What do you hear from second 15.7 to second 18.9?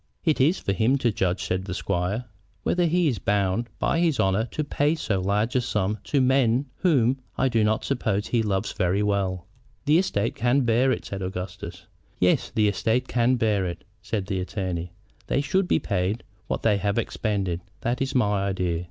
paid what they have expended. That is my idea.